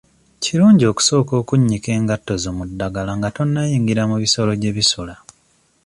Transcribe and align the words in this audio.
Kirungi 0.43 0.83
okusooka 0.91 1.33
okunnyika 1.41 1.89
engatto 1.97 2.33
zo 2.43 2.51
mu 2.57 2.63
ddaggala 2.69 3.11
nga 3.17 3.29
tonnayingira 3.35 4.03
mu 4.09 4.15
bisolo 4.23 4.51
gye 4.61 4.71
bisula. 4.77 5.15